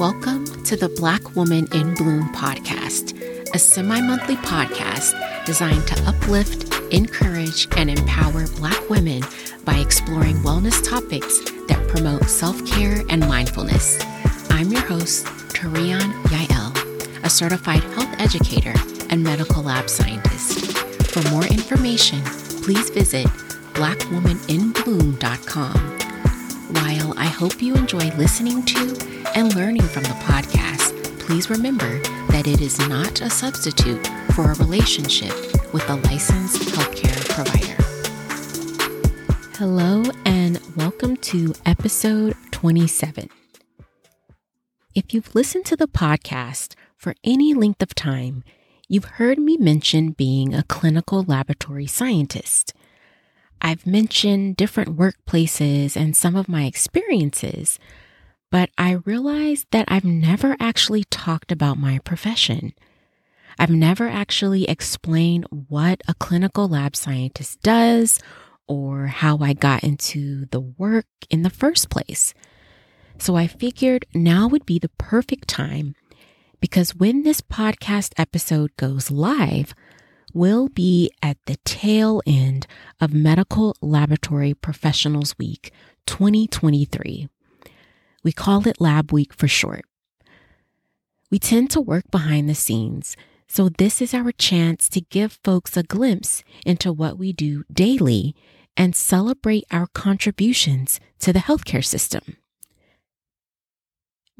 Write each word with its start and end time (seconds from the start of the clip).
Welcome 0.00 0.44
to 0.64 0.76
the 0.76 0.88
Black 0.88 1.36
Woman 1.36 1.68
in 1.74 1.94
Bloom 1.94 2.32
podcast, 2.32 3.20
a 3.54 3.58
semi 3.58 4.00
monthly 4.00 4.36
podcast 4.36 5.44
designed 5.44 5.86
to 5.88 6.02
uplift, 6.08 6.72
encourage, 6.90 7.68
and 7.76 7.90
empower 7.90 8.46
Black 8.56 8.88
women 8.88 9.22
by 9.66 9.74
exploring 9.74 10.36
wellness 10.36 10.82
topics 10.82 11.40
that 11.68 11.86
promote 11.88 12.24
self 12.30 12.64
care 12.64 13.02
and 13.10 13.28
mindfulness. 13.28 14.02
I'm 14.48 14.72
your 14.72 14.80
host, 14.80 15.26
Tarian 15.52 16.14
Yael, 16.30 17.22
a 17.22 17.28
certified 17.28 17.82
health 17.92 18.14
educator 18.18 18.72
and 19.10 19.22
medical 19.22 19.62
lab 19.62 19.90
scientist. 19.90 20.78
For 21.08 21.20
more 21.28 21.44
information, 21.44 22.22
please 22.62 22.88
visit 22.88 23.26
blackwomaninbloom.com. 23.74 25.99
While 26.72 27.14
I 27.16 27.24
hope 27.24 27.60
you 27.60 27.74
enjoy 27.74 28.10
listening 28.16 28.64
to 28.64 28.96
and 29.34 29.52
learning 29.56 29.82
from 29.82 30.04
the 30.04 30.16
podcast, 30.20 31.18
please 31.18 31.50
remember 31.50 31.98
that 32.28 32.46
it 32.46 32.60
is 32.60 32.78
not 32.88 33.20
a 33.20 33.28
substitute 33.28 34.06
for 34.34 34.52
a 34.52 34.54
relationship 34.54 35.32
with 35.72 35.88
a 35.90 35.96
licensed 35.96 36.62
healthcare 36.68 37.28
provider. 37.28 37.76
Hello, 39.56 40.04
and 40.24 40.60
welcome 40.76 41.16
to 41.16 41.54
episode 41.66 42.36
27. 42.52 43.28
If 44.94 45.12
you've 45.12 45.34
listened 45.34 45.64
to 45.66 45.76
the 45.76 45.88
podcast 45.88 46.74
for 46.96 47.16
any 47.24 47.52
length 47.52 47.82
of 47.82 47.96
time, 47.96 48.44
you've 48.86 49.16
heard 49.16 49.38
me 49.40 49.56
mention 49.56 50.12
being 50.12 50.54
a 50.54 50.62
clinical 50.62 51.24
laboratory 51.24 51.88
scientist. 51.88 52.74
I've 53.60 53.86
mentioned 53.86 54.56
different 54.56 54.96
workplaces 54.96 55.96
and 55.96 56.16
some 56.16 56.36
of 56.36 56.48
my 56.48 56.64
experiences, 56.64 57.78
but 58.50 58.70
I 58.78 58.92
realized 59.04 59.66
that 59.70 59.84
I've 59.88 60.04
never 60.04 60.56
actually 60.58 61.04
talked 61.04 61.52
about 61.52 61.78
my 61.78 61.98
profession. 62.00 62.72
I've 63.58 63.70
never 63.70 64.08
actually 64.08 64.64
explained 64.64 65.46
what 65.50 66.00
a 66.08 66.14
clinical 66.14 66.68
lab 66.68 66.96
scientist 66.96 67.60
does 67.62 68.18
or 68.66 69.08
how 69.08 69.38
I 69.38 69.52
got 69.52 69.84
into 69.84 70.46
the 70.46 70.60
work 70.60 71.06
in 71.28 71.42
the 71.42 71.50
first 71.50 71.90
place. 71.90 72.32
So 73.18 73.36
I 73.36 73.46
figured 73.46 74.06
now 74.14 74.48
would 74.48 74.64
be 74.64 74.78
the 74.78 74.90
perfect 74.96 75.46
time 75.48 75.94
because 76.60 76.94
when 76.94 77.22
this 77.22 77.40
podcast 77.40 78.12
episode 78.16 78.70
goes 78.76 79.10
live, 79.10 79.74
will 80.32 80.68
be 80.68 81.10
at 81.22 81.36
the 81.46 81.56
tail 81.64 82.22
end 82.26 82.66
of 83.00 83.12
Medical 83.12 83.74
Laboratory 83.80 84.54
Professionals 84.54 85.34
Week 85.38 85.72
2023. 86.06 87.28
We 88.22 88.32
call 88.32 88.66
it 88.66 88.80
Lab 88.80 89.12
Week 89.12 89.32
for 89.32 89.48
short. 89.48 89.84
We 91.30 91.38
tend 91.38 91.70
to 91.70 91.80
work 91.80 92.10
behind 92.10 92.48
the 92.48 92.54
scenes, 92.54 93.16
so 93.48 93.68
this 93.68 94.00
is 94.00 94.14
our 94.14 94.32
chance 94.32 94.88
to 94.90 95.00
give 95.00 95.38
folks 95.44 95.76
a 95.76 95.82
glimpse 95.82 96.42
into 96.66 96.92
what 96.92 97.18
we 97.18 97.32
do 97.32 97.64
daily 97.72 98.34
and 98.76 98.94
celebrate 98.94 99.64
our 99.70 99.86
contributions 99.88 101.00
to 101.20 101.32
the 101.32 101.40
healthcare 101.40 101.84
system. 101.84 102.36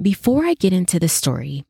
Before 0.00 0.46
I 0.46 0.55
get 0.55 0.72
into 0.72 0.98
the 0.98 1.08
story, 1.08 1.64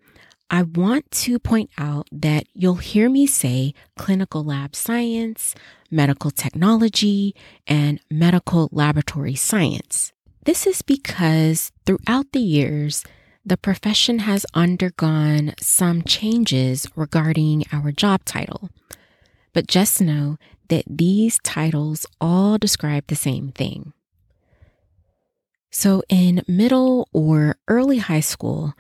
I 0.51 0.65
want 0.65 1.09
to 1.13 1.39
point 1.39 1.71
out 1.79 2.09
that 2.11 2.45
you'll 2.55 2.75
hear 2.77 3.09
me 3.09 3.29
say 3.29 3.73
clinical 3.97 4.43
lab 4.43 4.75
science, 4.75 5.55
medical 5.93 6.33
technology, 6.33 7.37
and 7.69 8.01
medical 8.11 8.69
laboratory 8.73 9.37
science. 9.37 10.13
This 10.45 10.67
is 10.67 10.83
because 10.83 11.71
throughout 11.87 12.33
the 12.33 12.41
years, 12.41 13.05
the 13.47 13.57
profession 13.57 14.21
has 14.21 14.45
undergone 14.53 15.55
some 15.61 16.03
changes 16.03 16.87
regarding 16.97 17.65
our 17.73 17.93
job 17.93 18.25
title. 18.25 18.71
But 19.53 19.69
just 19.69 20.01
know 20.01 20.37
that 20.69 20.85
these 20.89 21.39
titles 21.45 22.07
all 22.21 22.59
describe 22.59 23.07
the 23.07 23.17
same 23.17 23.53
thing. 23.53 23.93
So 25.71 26.03
in 26.09 26.43
middle 26.49 27.09
or 27.13 27.57
early 27.69 27.99
high 27.99 28.21
school, 28.21 28.75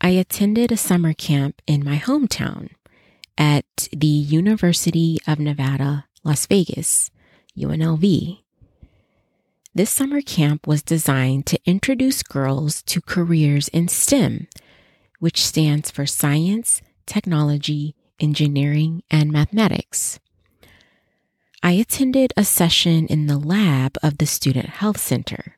I 0.00 0.10
attended 0.10 0.70
a 0.70 0.76
summer 0.76 1.12
camp 1.12 1.60
in 1.66 1.84
my 1.84 1.96
hometown 1.96 2.70
at 3.36 3.88
the 3.90 4.06
University 4.06 5.18
of 5.26 5.40
Nevada, 5.40 6.06
Las 6.22 6.46
Vegas, 6.46 7.10
UNLV. 7.56 8.38
This 9.74 9.90
summer 9.90 10.20
camp 10.20 10.66
was 10.68 10.82
designed 10.82 11.46
to 11.46 11.60
introduce 11.64 12.22
girls 12.22 12.82
to 12.82 13.00
careers 13.00 13.68
in 13.68 13.88
STEM, 13.88 14.46
which 15.18 15.44
stands 15.44 15.90
for 15.90 16.06
science, 16.06 16.80
technology, 17.04 17.96
engineering, 18.20 19.02
and 19.10 19.32
mathematics. 19.32 20.20
I 21.60 21.72
attended 21.72 22.32
a 22.36 22.44
session 22.44 23.06
in 23.06 23.26
the 23.26 23.38
lab 23.38 23.96
of 24.00 24.18
the 24.18 24.26
Student 24.26 24.68
Health 24.68 25.00
Center. 25.00 25.56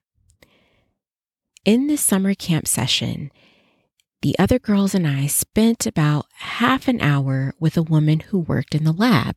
In 1.66 1.88
this 1.88 2.00
summer 2.00 2.34
camp 2.34 2.66
session, 2.66 3.30
the 4.22 4.38
other 4.38 4.58
girls 4.58 4.94
and 4.94 5.06
I 5.06 5.26
spent 5.26 5.86
about 5.86 6.26
half 6.38 6.88
an 6.88 7.00
hour 7.00 7.54
with 7.58 7.76
a 7.76 7.82
woman 7.82 8.20
who 8.20 8.38
worked 8.38 8.74
in 8.74 8.84
the 8.84 8.92
lab. 8.92 9.34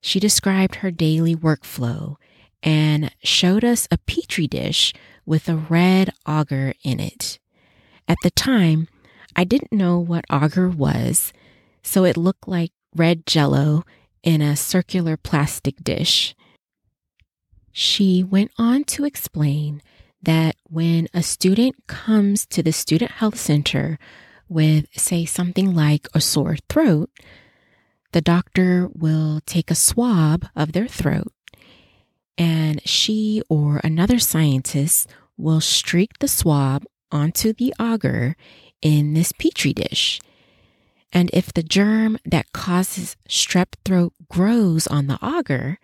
She 0.00 0.18
described 0.20 0.76
her 0.76 0.90
daily 0.90 1.34
workflow 1.34 2.16
and 2.62 3.12
showed 3.22 3.64
us 3.64 3.86
a 3.90 3.98
petri 3.98 4.46
dish 4.46 4.94
with 5.26 5.48
a 5.48 5.56
red 5.56 6.10
agar 6.26 6.74
in 6.82 7.00
it. 7.00 7.38
At 8.08 8.18
the 8.22 8.30
time, 8.30 8.88
I 9.34 9.44
didn't 9.44 9.72
know 9.72 9.98
what 9.98 10.24
agar 10.32 10.70
was, 10.70 11.32
so 11.82 12.04
it 12.04 12.16
looked 12.16 12.48
like 12.48 12.72
red 12.94 13.26
jello 13.26 13.84
in 14.22 14.40
a 14.40 14.56
circular 14.56 15.16
plastic 15.16 15.82
dish. 15.82 16.34
She 17.72 18.22
went 18.22 18.52
on 18.56 18.84
to 18.84 19.04
explain 19.04 19.82
that 20.26 20.56
when 20.64 21.08
a 21.14 21.22
student 21.22 21.86
comes 21.86 22.46
to 22.46 22.62
the 22.62 22.72
Student 22.72 23.12
Health 23.12 23.38
Center 23.38 23.98
with, 24.48 24.86
say, 24.92 25.24
something 25.24 25.74
like 25.74 26.06
a 26.14 26.20
sore 26.20 26.56
throat, 26.68 27.10
the 28.12 28.20
doctor 28.20 28.88
will 28.92 29.40
take 29.46 29.70
a 29.70 29.74
swab 29.74 30.46
of 30.54 30.72
their 30.72 30.86
throat 30.86 31.32
and 32.38 32.86
she 32.86 33.42
or 33.48 33.80
another 33.82 34.18
scientist 34.18 35.08
will 35.36 35.60
streak 35.60 36.18
the 36.18 36.28
swab 36.28 36.84
onto 37.10 37.52
the 37.52 37.72
agar 37.80 38.36
in 38.82 39.14
this 39.14 39.32
petri 39.32 39.72
dish. 39.72 40.20
And 41.12 41.30
if 41.32 41.52
the 41.52 41.62
germ 41.62 42.18
that 42.24 42.52
causes 42.52 43.16
strep 43.28 43.74
throat 43.84 44.12
grows 44.28 44.86
on 44.86 45.06
the 45.06 45.18
agar, 45.22 45.78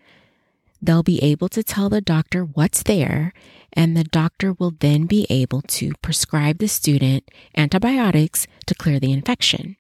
they'll 0.81 1.03
be 1.03 1.23
able 1.23 1.49
to 1.51 1.63
tell 1.63 1.89
the 1.89 2.01
doctor 2.01 2.45
what's 2.45 2.83
there, 2.83 3.33
and 3.73 3.97
the 3.97 4.05
doctor 4.05 4.53
will 4.53 4.73
then 4.81 5.07
be 5.07 5.27
able 5.31 5.63
to 5.63 5.93
prescribe 6.03 6.59
the 6.59 6.69
student 6.69 7.29
antibiotics 7.57 8.47
to 8.67 8.75
clear 8.75 9.01
the 9.01 9.13
infection. 9.13 9.77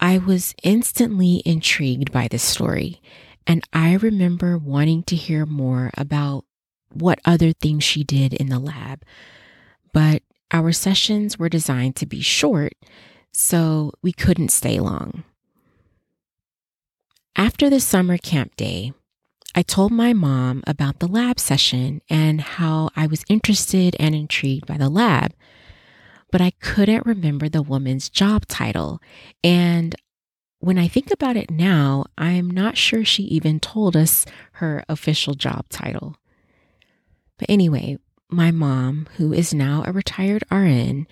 I 0.00 0.18
was 0.18 0.54
instantly 0.62 1.42
intrigued 1.44 2.10
by 2.10 2.28
this 2.28 2.42
story, 2.42 3.02
and 3.46 3.62
I 3.72 3.94
remember 3.94 4.56
wanting 4.56 5.02
to 5.04 5.16
hear 5.16 5.44
more 5.44 5.90
about 5.96 6.44
what 6.92 7.20
other 7.24 7.52
things 7.52 7.84
she 7.84 8.02
did 8.02 8.32
in 8.32 8.48
the 8.48 8.58
lab. 8.58 9.02
But 9.92 10.22
our 10.50 10.72
sessions 10.72 11.38
were 11.38 11.48
designed 11.48 11.96
to 11.96 12.06
be 12.06 12.20
short, 12.20 12.72
so 13.32 13.92
we 14.02 14.12
couldn't 14.12 14.50
stay 14.50 14.80
long. 14.80 15.24
After 17.36 17.70
the 17.70 17.80
summer 17.80 18.18
camp 18.18 18.56
day, 18.56 18.92
I 19.54 19.62
told 19.62 19.90
my 19.90 20.12
mom 20.12 20.62
about 20.66 21.00
the 21.00 21.08
lab 21.08 21.40
session 21.40 22.02
and 22.08 22.40
how 22.40 22.90
I 22.94 23.06
was 23.06 23.24
interested 23.28 23.96
and 23.98 24.14
intrigued 24.14 24.66
by 24.66 24.76
the 24.78 24.88
lab, 24.88 25.32
but 26.30 26.40
I 26.40 26.50
couldn't 26.60 27.04
remember 27.04 27.48
the 27.48 27.62
woman's 27.62 28.08
job 28.08 28.46
title. 28.46 29.00
And 29.42 29.96
when 30.60 30.78
I 30.78 30.86
think 30.86 31.10
about 31.10 31.36
it 31.36 31.50
now, 31.50 32.04
I'm 32.16 32.48
not 32.48 32.76
sure 32.76 33.04
she 33.04 33.24
even 33.24 33.58
told 33.58 33.96
us 33.96 34.24
her 34.52 34.84
official 34.88 35.34
job 35.34 35.68
title. 35.68 36.16
But 37.36 37.50
anyway, 37.50 37.98
my 38.28 38.52
mom, 38.52 39.08
who 39.16 39.32
is 39.32 39.52
now 39.52 39.82
a 39.84 39.92
retired 39.92 40.44
RN, 40.50 41.08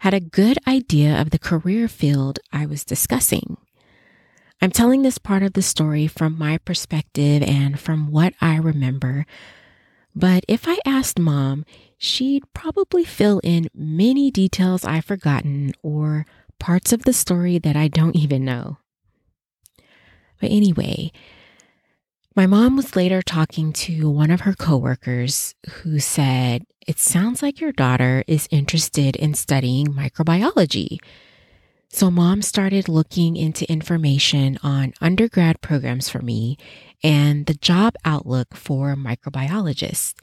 had 0.00 0.12
a 0.12 0.20
good 0.20 0.58
idea 0.66 1.18
of 1.18 1.30
the 1.30 1.38
career 1.38 1.88
field 1.88 2.40
I 2.52 2.66
was 2.66 2.84
discussing. 2.84 3.56
I'm 4.62 4.70
telling 4.70 5.02
this 5.02 5.18
part 5.18 5.42
of 5.42 5.54
the 5.54 5.62
story 5.62 6.06
from 6.06 6.38
my 6.38 6.58
perspective 6.58 7.42
and 7.42 7.78
from 7.80 8.10
what 8.10 8.34
I 8.40 8.56
remember. 8.56 9.26
But 10.14 10.44
if 10.48 10.68
I 10.68 10.78
asked 10.84 11.18
mom, 11.18 11.64
she'd 11.96 12.44
probably 12.52 13.04
fill 13.04 13.40
in 13.42 13.68
many 13.74 14.30
details 14.30 14.84
I've 14.84 15.04
forgotten 15.06 15.72
or 15.82 16.26
parts 16.58 16.92
of 16.92 17.02
the 17.04 17.12
story 17.12 17.58
that 17.58 17.76
I 17.76 17.88
don't 17.88 18.16
even 18.16 18.44
know. 18.44 18.78
But 20.40 20.50
anyway, 20.50 21.12
My 22.36 22.46
mom 22.46 22.76
was 22.76 22.94
later 22.94 23.22
talking 23.22 23.72
to 23.72 24.08
one 24.08 24.30
of 24.30 24.42
her 24.42 24.54
coworkers 24.54 25.54
who 25.68 25.98
said, 25.98 26.64
It 26.86 26.98
sounds 26.98 27.42
like 27.42 27.60
your 27.60 27.72
daughter 27.72 28.22
is 28.28 28.48
interested 28.52 29.16
in 29.16 29.34
studying 29.34 29.88
microbiology. 29.88 30.98
So, 31.92 32.08
mom 32.08 32.40
started 32.42 32.88
looking 32.88 33.34
into 33.36 33.68
information 33.70 34.58
on 34.62 34.94
undergrad 35.00 35.60
programs 35.60 36.08
for 36.08 36.22
me 36.22 36.56
and 37.02 37.46
the 37.46 37.54
job 37.54 37.96
outlook 38.04 38.54
for 38.54 38.94
microbiologists. 38.94 40.14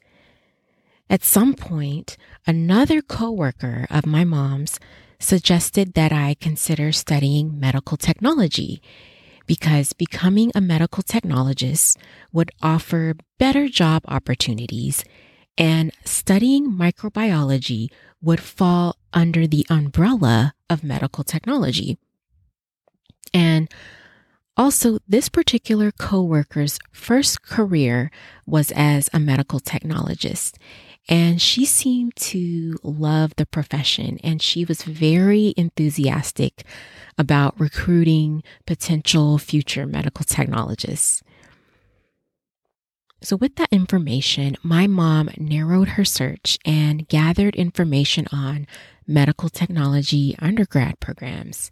At 1.10 1.26
some 1.26 1.54
point, 1.54 2.16
another 2.46 3.02
coworker 3.02 3.86
of 3.90 4.06
my 4.06 4.24
mom's 4.24 4.80
suggested 5.20 5.94
that 5.94 6.14
I 6.14 6.38
consider 6.40 6.94
studying 6.94 7.60
medical 7.60 7.98
technology 7.98 8.82
because 9.46 9.92
becoming 9.92 10.52
a 10.56 10.62
medical 10.62 11.04
technologist 11.04 11.98
would 12.32 12.52
offer 12.62 13.16
better 13.40 13.68
job 13.68 14.04
opportunities 14.08 15.04
and 15.58 15.92
studying 16.06 16.72
microbiology 16.72 17.90
would 18.22 18.40
fall 18.40 18.96
under 19.14 19.48
the 19.48 19.66
umbrella 19.70 20.54
of 20.70 20.84
medical 20.84 21.24
technology. 21.24 21.98
And 23.34 23.70
also, 24.56 24.98
this 25.08 25.30
particular 25.30 25.92
coworker's 25.92 26.80
first 26.92 27.44
career 27.44 28.10
was 28.48 28.72
as 28.76 29.08
a 29.14 29.20
medical 29.20 29.60
technologist. 29.60 30.56
And 31.08 31.42
she 31.42 31.64
seemed 31.66 32.16
to 32.18 32.78
love 32.84 33.36
the 33.38 33.46
profession 33.46 34.20
and 34.24 34.42
she 34.42 34.66
was 34.66 34.84
very 34.84 35.54
enthusiastic 35.56 36.66
about 37.18 37.60
recruiting 37.60 38.44
potential 38.66 39.38
future 39.38 39.86
medical 39.86 40.26
technologists. 40.26 41.24
So, 43.22 43.36
with 43.36 43.56
that 43.56 43.70
information, 43.72 44.58
my 44.62 44.86
mom 44.86 45.30
narrowed 45.38 45.90
her 45.90 46.06
search 46.06 46.60
and 46.64 47.08
gathered 47.08 47.56
information 47.56 48.28
on 48.32 48.68
medical 49.08 49.50
technology 49.50 50.36
undergrad 50.40 51.00
programs. 51.00 51.72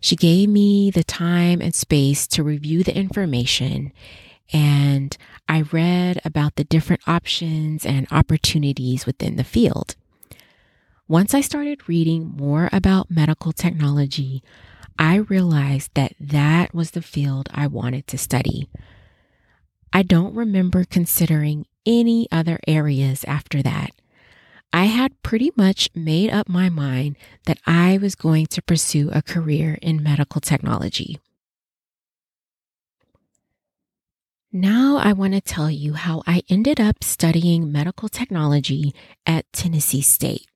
She 0.00 0.14
gave 0.14 0.48
me 0.48 0.90
the 0.90 1.04
time 1.04 1.60
and 1.60 1.74
space 1.74 2.26
to 2.28 2.44
review 2.44 2.84
the 2.84 2.96
information, 2.96 3.92
and 4.52 5.16
I 5.48 5.62
read 5.62 6.20
about 6.24 6.54
the 6.54 6.64
different 6.64 7.02
options 7.06 7.84
and 7.84 8.06
opportunities 8.10 9.06
within 9.06 9.36
the 9.36 9.44
field. 9.44 9.96
Once 11.08 11.34
I 11.34 11.40
started 11.40 11.88
reading 11.88 12.32
more 12.36 12.70
about 12.72 13.10
medical 13.10 13.52
technology, 13.52 14.44
I 14.96 15.16
realized 15.16 15.90
that 15.94 16.14
that 16.20 16.72
was 16.72 16.92
the 16.92 17.02
field 17.02 17.48
I 17.52 17.66
wanted 17.66 18.06
to 18.06 18.16
study. 18.18 18.68
I 19.92 20.02
don't 20.02 20.34
remember 20.34 20.84
considering 20.84 21.66
any 21.84 22.28
other 22.30 22.60
areas 22.66 23.24
after 23.24 23.62
that. 23.62 23.90
I 24.72 24.84
had 24.84 25.20
pretty 25.22 25.50
much 25.56 25.90
made 25.94 26.30
up 26.30 26.48
my 26.48 26.68
mind 26.68 27.16
that 27.46 27.58
I 27.66 27.98
was 27.98 28.14
going 28.14 28.46
to 28.46 28.62
pursue 28.62 29.10
a 29.12 29.22
career 29.22 29.78
in 29.82 30.02
medical 30.02 30.40
technology. 30.40 31.18
Now, 34.52 34.96
I 34.96 35.12
want 35.12 35.34
to 35.34 35.40
tell 35.40 35.70
you 35.70 35.94
how 35.94 36.22
I 36.26 36.42
ended 36.48 36.80
up 36.80 37.04
studying 37.04 37.70
medical 37.70 38.08
technology 38.08 38.94
at 39.24 39.52
Tennessee 39.52 40.02
State. 40.02 40.46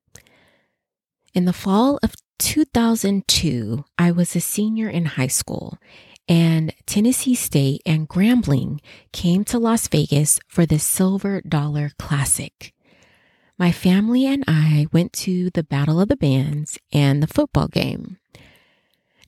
In 1.32 1.44
the 1.44 1.52
fall 1.52 1.98
of 2.02 2.14
2002, 2.40 3.84
I 3.96 4.10
was 4.10 4.34
a 4.34 4.40
senior 4.40 4.88
in 4.88 5.04
high 5.04 5.28
school, 5.28 5.78
and 6.28 6.72
Tennessee 6.86 7.34
State 7.34 7.82
and 7.84 8.08
Grambling 8.08 8.80
came 9.12 9.44
to 9.44 9.58
Las 9.58 9.88
Vegas 9.88 10.40
for 10.48 10.66
the 10.66 10.78
Silver 10.78 11.40
Dollar 11.42 11.92
Classic. 11.98 12.72
My 13.58 13.70
family 13.70 14.26
and 14.26 14.44
I 14.48 14.86
went 14.92 15.12
to 15.24 15.50
the 15.50 15.62
Battle 15.62 16.00
of 16.00 16.08
the 16.08 16.16
Bands 16.16 16.78
and 16.92 17.22
the 17.22 17.26
football 17.26 17.68
game. 17.68 18.18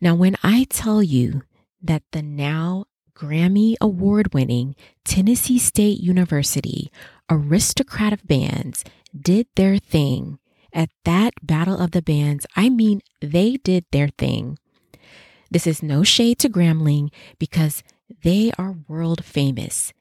Now, 0.01 0.15
when 0.15 0.37
I 0.43 0.67
tell 0.69 1.03
you 1.03 1.43
that 1.83 2.03
the 2.13 2.23
now 2.23 2.87
Grammy 3.15 3.77
award 3.81 4.35
winning 4.35 4.75
Tennessee 5.05 5.59
State 5.59 6.01
University 6.01 6.91
aristocrat 7.31 8.13
of 8.13 8.27
bands 8.27 8.85
did 9.19 9.47
their 9.57 9.79
thing 9.79 10.39
at 10.73 10.91
that 11.05 11.35
Battle 11.43 11.81
of 11.81 11.93
the 11.93 12.03
Bands, 12.03 12.47
I 12.55 12.69
mean, 12.69 13.01
they 13.23 13.57
did 13.57 13.87
their 13.93 14.09
thing. 14.09 14.59
This 15.51 15.67
is 15.67 15.83
no 15.83 16.03
shade 16.03 16.39
to 16.41 16.49
Grambling 16.49 17.11
because 17.39 17.83
they 18.23 18.53
are 18.59 18.77
world 18.89 19.25
famous. 19.25 19.93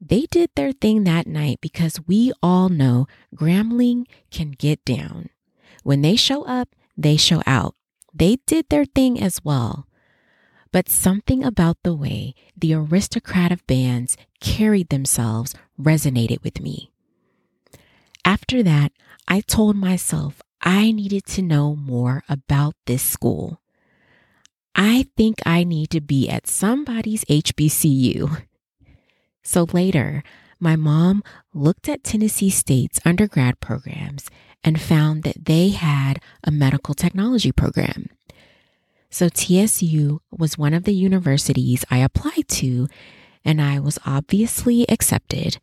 They 0.00 0.26
did 0.30 0.50
their 0.54 0.72
thing 0.72 1.04
that 1.04 1.26
night 1.26 1.58
because 1.60 2.00
we 2.06 2.32
all 2.42 2.68
know 2.68 3.06
Grambling 3.34 4.06
can 4.30 4.52
get 4.52 4.84
down. 4.84 5.30
When 5.82 6.02
they 6.02 6.16
show 6.16 6.44
up, 6.44 6.68
they 6.96 7.16
show 7.16 7.42
out. 7.46 7.74
They 8.14 8.36
did 8.46 8.66
their 8.68 8.84
thing 8.84 9.20
as 9.20 9.44
well. 9.44 9.86
But 10.70 10.88
something 10.88 11.42
about 11.44 11.78
the 11.82 11.94
way 11.94 12.34
the 12.56 12.74
aristocrat 12.74 13.50
of 13.50 13.66
bands 13.66 14.16
carried 14.40 14.90
themselves 14.90 15.54
resonated 15.80 16.42
with 16.42 16.60
me. 16.60 16.90
After 18.24 18.62
that, 18.62 18.92
I 19.26 19.40
told 19.40 19.76
myself 19.76 20.42
I 20.60 20.92
needed 20.92 21.24
to 21.26 21.42
know 21.42 21.74
more 21.74 22.22
about 22.28 22.74
this 22.86 23.02
school. 23.02 23.60
I 24.74 25.06
think 25.16 25.38
I 25.44 25.64
need 25.64 25.90
to 25.90 26.00
be 26.00 26.28
at 26.28 26.46
somebody's 26.46 27.24
HBCU. 27.24 28.42
So 29.42 29.66
later, 29.72 30.22
my 30.60 30.76
mom 30.76 31.22
looked 31.54 31.88
at 31.88 32.04
Tennessee 32.04 32.50
State's 32.50 33.00
undergrad 33.04 33.60
programs 33.60 34.28
and 34.62 34.80
found 34.80 35.22
that 35.22 35.44
they 35.44 35.70
had 35.70 36.20
a 36.44 36.50
medical 36.50 36.94
technology 36.94 37.52
program. 37.52 38.08
So 39.10 39.28
TSU 39.28 40.20
was 40.30 40.58
one 40.58 40.74
of 40.74 40.84
the 40.84 40.92
universities 40.92 41.84
I 41.90 41.98
applied 41.98 42.48
to, 42.48 42.88
and 43.44 43.62
I 43.62 43.78
was 43.78 43.98
obviously 44.04 44.84
accepted. 44.88 45.58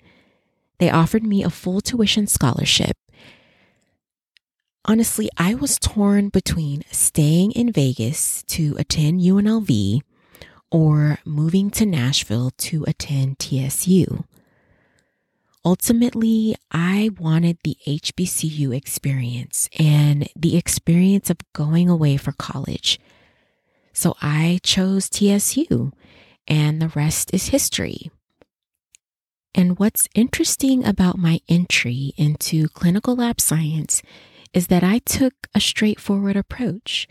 They 0.80 0.90
offered 0.90 1.24
me 1.24 1.44
a 1.44 1.50
full 1.50 1.82
tuition 1.82 2.28
scholarship 2.28 2.98
honestly, 4.86 5.30
I 5.38 5.54
was 5.56 5.78
torn 5.80 6.30
between 6.30 6.84
staying 6.92 7.52
in 7.52 7.72
Vegas 7.72 8.44
to 8.44 8.76
attend 8.78 9.22
UNLV 9.22 10.02
or 10.72 11.20
moving 11.26 11.70
to 11.72 11.86
Nashville 11.86 12.52
to 12.58 12.84
attend 12.88 13.40
TSU. 13.40 14.24
Ultimately, 15.64 16.56
I 16.72 17.10
wanted 17.20 17.58
the 17.64 17.78
HBCU 17.88 18.76
experience 18.76 19.68
and 19.80 20.28
the 20.36 20.56
experience 20.58 21.30
of 21.30 21.38
going 21.54 21.90
away 21.90 22.18
for 22.18 22.34
college. 22.34 23.00
So 23.92 24.16
I 24.22 24.60
chose 24.62 25.10
TSU, 25.10 25.92
and 26.48 26.82
the 26.82 26.90
rest 26.90 27.34
is 27.34 27.48
history. 27.48 28.12
And 29.56 29.80
what's 29.80 30.10
interesting 30.14 30.86
about 30.86 31.18
my 31.18 31.40
entry 31.48 32.14
into 32.18 32.68
clinical 32.70 33.16
lab 33.16 33.40
science 33.40 34.04
is 34.56 34.68
that 34.68 34.84
I 34.84 35.00
took 35.00 35.34
a 35.54 35.60
straightforward 35.60 36.38
approach, 36.38 37.08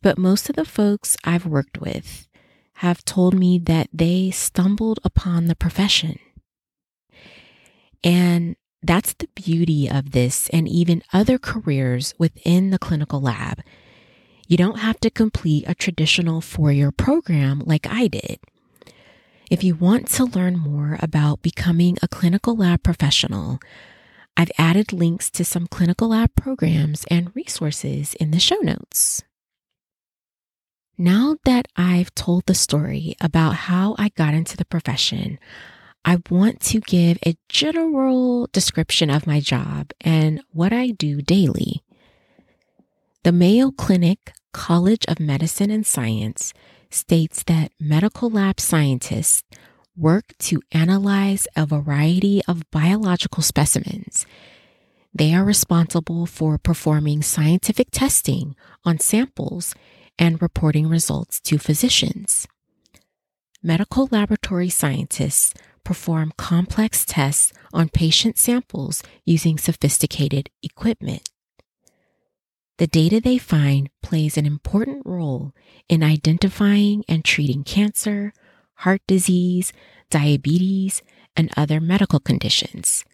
but 0.00 0.16
most 0.16 0.48
of 0.48 0.54
the 0.54 0.64
folks 0.64 1.16
I've 1.24 1.44
worked 1.44 1.78
with 1.78 2.28
have 2.74 3.04
told 3.04 3.34
me 3.34 3.58
that 3.58 3.88
they 3.92 4.30
stumbled 4.30 5.00
upon 5.04 5.46
the 5.46 5.56
profession. 5.56 6.20
And 8.04 8.54
that's 8.80 9.14
the 9.14 9.28
beauty 9.34 9.90
of 9.90 10.12
this 10.12 10.48
and 10.50 10.68
even 10.68 11.02
other 11.12 11.36
careers 11.36 12.14
within 12.16 12.70
the 12.70 12.78
clinical 12.78 13.20
lab. 13.20 13.60
You 14.46 14.56
don't 14.56 14.78
have 14.78 15.00
to 15.00 15.10
complete 15.10 15.64
a 15.66 15.74
traditional 15.74 16.40
four 16.40 16.70
year 16.70 16.92
program 16.92 17.62
like 17.66 17.88
I 17.90 18.06
did. 18.06 18.38
If 19.50 19.64
you 19.64 19.74
want 19.74 20.06
to 20.10 20.24
learn 20.24 20.58
more 20.58 20.98
about 21.00 21.42
becoming 21.42 21.96
a 22.02 22.08
clinical 22.08 22.54
lab 22.54 22.82
professional, 22.82 23.58
I've 24.36 24.50
added 24.58 24.92
links 24.92 25.30
to 25.30 25.44
some 25.44 25.66
clinical 25.66 26.08
lab 26.08 26.34
programs 26.34 27.04
and 27.10 27.34
resources 27.36 28.14
in 28.14 28.30
the 28.30 28.40
show 28.40 28.56
notes. 28.56 29.22
Now 30.98 31.36
that 31.44 31.66
I've 31.76 32.14
told 32.14 32.46
the 32.46 32.54
story 32.54 33.16
about 33.20 33.54
how 33.54 33.94
I 33.98 34.10
got 34.10 34.34
into 34.34 34.56
the 34.56 34.64
profession, 34.64 35.38
I 36.04 36.20
want 36.30 36.60
to 36.62 36.80
give 36.80 37.18
a 37.24 37.36
general 37.48 38.48
description 38.52 39.10
of 39.10 39.26
my 39.26 39.40
job 39.40 39.92
and 40.00 40.42
what 40.50 40.72
I 40.72 40.88
do 40.88 41.22
daily. 41.22 41.82
The 43.22 43.32
Mayo 43.32 43.70
Clinic 43.70 44.32
College 44.52 45.04
of 45.08 45.18
Medicine 45.18 45.70
and 45.70 45.86
Science 45.86 46.52
states 46.90 47.42
that 47.44 47.72
medical 47.80 48.30
lab 48.30 48.60
scientists 48.60 49.42
work 49.96 50.34
to 50.38 50.60
analyze 50.72 51.46
a 51.56 51.66
variety 51.66 52.42
of 52.48 52.70
biological 52.70 53.42
specimens. 53.42 54.26
They 55.12 55.32
are 55.34 55.44
responsible 55.44 56.26
for 56.26 56.58
performing 56.58 57.22
scientific 57.22 57.88
testing 57.92 58.56
on 58.84 58.98
samples 58.98 59.74
and 60.18 60.42
reporting 60.42 60.88
results 60.88 61.40
to 61.42 61.58
physicians. 61.58 62.46
Medical 63.62 64.08
laboratory 64.10 64.68
scientists 64.68 65.54
perform 65.84 66.32
complex 66.36 67.04
tests 67.04 67.52
on 67.72 67.88
patient 67.88 68.38
samples 68.38 69.02
using 69.24 69.58
sophisticated 69.58 70.50
equipment. 70.62 71.30
The 72.78 72.86
data 72.88 73.20
they 73.20 73.38
find 73.38 73.88
plays 74.02 74.36
an 74.36 74.46
important 74.46 75.02
role 75.06 75.52
in 75.88 76.02
identifying 76.02 77.04
and 77.08 77.24
treating 77.24 77.62
cancer, 77.62 78.32
heart 78.76 79.02
disease, 79.06 79.72
diabetes, 80.10 81.02
and 81.36 81.50
other 81.56 81.80
medical 81.80 82.20
conditions. 82.20 83.04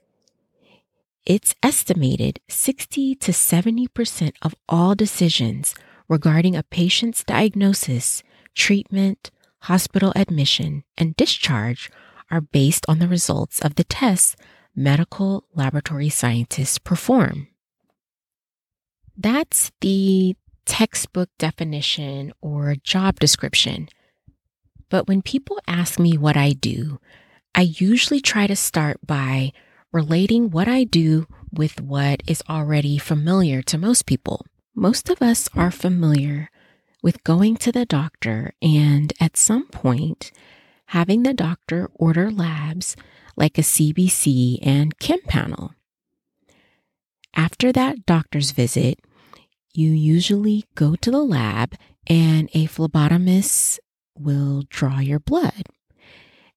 It's 1.26 1.54
estimated 1.62 2.40
60 2.48 3.14
to 3.16 3.32
70% 3.32 4.32
of 4.42 4.54
all 4.68 4.94
decisions 4.94 5.74
regarding 6.08 6.56
a 6.56 6.62
patient's 6.62 7.22
diagnosis, 7.22 8.22
treatment, 8.54 9.30
hospital 9.60 10.12
admission, 10.16 10.84
and 10.96 11.14
discharge 11.16 11.90
are 12.30 12.40
based 12.40 12.86
on 12.88 12.98
the 12.98 13.08
results 13.08 13.60
of 13.60 13.74
the 13.74 13.84
tests 13.84 14.36
medical 14.74 15.44
laboratory 15.54 16.08
scientists 16.08 16.78
perform. 16.78 17.48
That's 19.16 19.70
the 19.80 20.36
textbook 20.64 21.28
definition 21.38 22.32
or 22.40 22.74
job 22.82 23.20
description. 23.20 23.88
But 24.90 25.08
when 25.08 25.22
people 25.22 25.58
ask 25.66 25.98
me 25.98 26.18
what 26.18 26.36
I 26.36 26.52
do, 26.52 27.00
I 27.54 27.62
usually 27.62 28.20
try 28.20 28.46
to 28.46 28.56
start 28.56 28.98
by 29.06 29.52
relating 29.92 30.50
what 30.50 30.68
I 30.68 30.84
do 30.84 31.26
with 31.52 31.80
what 31.80 32.22
is 32.26 32.42
already 32.48 32.98
familiar 32.98 33.62
to 33.62 33.78
most 33.78 34.04
people. 34.04 34.44
Most 34.74 35.08
of 35.08 35.22
us 35.22 35.48
are 35.54 35.70
familiar 35.70 36.50
with 37.02 37.24
going 37.24 37.56
to 37.56 37.72
the 37.72 37.86
doctor 37.86 38.52
and 38.60 39.12
at 39.20 39.36
some 39.36 39.66
point 39.68 40.30
having 40.86 41.22
the 41.22 41.34
doctor 41.34 41.88
order 41.94 42.30
labs 42.30 42.96
like 43.36 43.58
a 43.58 43.62
CBC 43.62 44.58
and 44.62 44.98
Chem 44.98 45.20
panel. 45.22 45.74
After 47.34 47.72
that 47.72 48.06
doctor's 48.06 48.50
visit, 48.50 48.98
you 49.72 49.90
usually 49.90 50.64
go 50.74 50.96
to 50.96 51.10
the 51.10 51.22
lab 51.22 51.74
and 52.08 52.50
a 52.54 52.66
phlebotomist 52.66 53.78
will 54.20 54.64
draw 54.68 54.98
your 54.98 55.20
blood. 55.20 55.66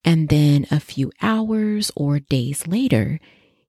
And 0.03 0.29
then 0.29 0.67
a 0.70 0.79
few 0.79 1.12
hours 1.22 1.91
or 1.96 2.20
days 2.20 2.67
later, 2.67 3.20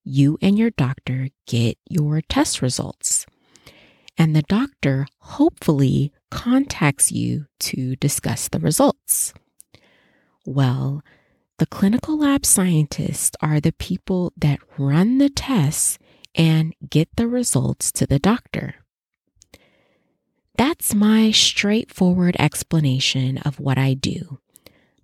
you 0.02 0.36
and 0.42 0.58
your 0.58 0.70
doctor 0.70 1.28
get 1.46 1.78
your 1.88 2.20
test 2.20 2.60
results. 2.60 3.26
And 4.18 4.34
the 4.34 4.42
doctor 4.42 5.06
hopefully 5.18 6.12
contacts 6.30 7.10
you 7.10 7.46
to 7.60 7.96
discuss 7.96 8.48
the 8.48 8.60
results. 8.60 9.32
Well, 10.44 11.02
the 11.58 11.66
clinical 11.66 12.18
lab 12.18 12.44
scientists 12.44 13.36
are 13.40 13.60
the 13.60 13.72
people 13.72 14.32
that 14.36 14.58
run 14.76 15.18
the 15.18 15.30
tests 15.30 15.98
and 16.34 16.74
get 16.88 17.08
the 17.16 17.28
results 17.28 17.92
to 17.92 18.06
the 18.06 18.18
doctor. 18.18 18.83
That's 20.56 20.94
my 20.94 21.32
straightforward 21.32 22.36
explanation 22.38 23.38
of 23.38 23.58
what 23.58 23.76
I 23.76 23.94
do, 23.94 24.38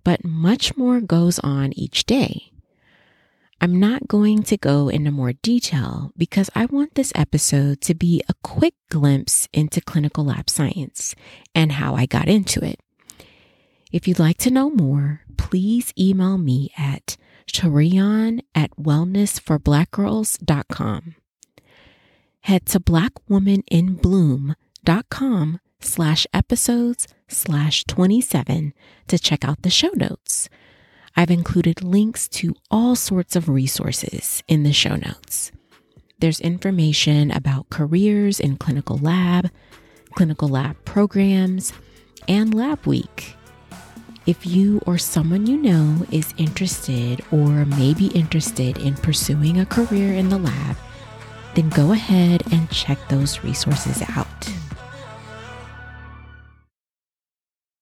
but 0.03 0.23
much 0.23 0.77
more 0.77 1.01
goes 1.01 1.39
on 1.39 1.73
each 1.73 2.05
day. 2.05 2.53
I'm 3.59 3.77
not 3.79 4.07
going 4.07 4.43
to 4.43 4.55
go 4.57 4.87
into 4.89 5.11
more 5.11 5.33
detail 5.33 6.13
because 6.17 6.49
I 6.55 6.65
want 6.65 6.95
this 6.95 7.11
episode 7.15 7.81
to 7.81 7.93
be 7.93 8.23
a 8.27 8.33
quick 8.43 8.73
glimpse 8.89 9.47
into 9.53 9.81
clinical 9.81 10.25
lab 10.25 10.49
science 10.49 11.13
and 11.53 11.73
how 11.73 11.93
I 11.95 12.07
got 12.07 12.27
into 12.27 12.65
it. 12.65 12.79
If 13.91 14.07
you'd 14.07 14.19
like 14.19 14.37
to 14.39 14.51
know 14.51 14.71
more, 14.71 15.21
please 15.37 15.93
email 15.99 16.37
me 16.37 16.71
at 16.77 17.17
sharion 17.45 18.41
at 18.55 18.71
wellnessforblackgirls.com. 18.77 21.15
Head 22.41 22.65
to 22.67 22.79
blackwomaninbloom.com 24.85 25.59
slash 25.79 26.27
episodes 26.33 27.07
slash 27.27 27.83
27 27.85 28.73
to 29.07 29.19
check 29.19 29.43
out 29.43 29.61
the 29.61 29.69
show 29.69 29.89
notes. 29.95 30.49
I've 31.15 31.31
included 31.31 31.83
links 31.83 32.27
to 32.29 32.55
all 32.69 32.95
sorts 32.95 33.35
of 33.35 33.49
resources 33.49 34.43
in 34.47 34.63
the 34.63 34.73
show 34.73 34.95
notes. 34.95 35.51
There's 36.19 36.39
information 36.39 37.31
about 37.31 37.69
careers 37.69 38.39
in 38.39 38.57
clinical 38.57 38.97
lab, 38.97 39.49
clinical 40.13 40.47
lab 40.47 40.83
programs, 40.85 41.73
and 42.27 42.53
Lab 42.53 42.85
Week 42.85 43.35
if 44.27 44.45
you 44.45 44.79
or 44.85 44.99
someone 44.99 45.47
you 45.47 45.57
know 45.57 46.05
is 46.11 46.33
interested 46.37 47.21
or 47.31 47.65
may 47.65 47.93
be 47.95 48.07
interested 48.09 48.77
in 48.77 48.93
pursuing 48.93 49.59
a 49.59 49.65
career 49.65 50.13
in 50.13 50.29
the 50.29 50.37
lab, 50.37 50.77
then 51.55 51.69
go 51.69 51.91
ahead 51.91 52.43
and 52.53 52.69
check 52.69 52.99
those 53.09 53.43
resources 53.43 54.03
out. 54.09 54.60